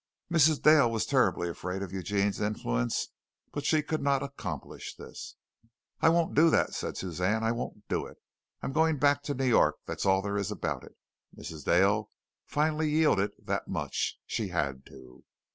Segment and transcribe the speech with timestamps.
[0.33, 0.63] Mrs.
[0.63, 3.09] Dale was terribly afraid of Eugene's influence,
[3.51, 5.35] but she could not accomplish this.
[6.01, 8.17] "I won't do that," said Suzanne, "I won't do it.
[8.63, 10.97] I'm going back to New York, that's all there is about it!"
[11.37, 11.65] Mrs.
[11.65, 12.09] Dale
[12.47, 14.17] finally yielded that much.
[14.25, 15.23] She had to.